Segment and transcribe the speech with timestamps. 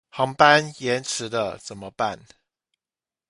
[0.09, 2.25] 航班延遲了怎麼辦